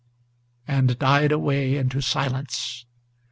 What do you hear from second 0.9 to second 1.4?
died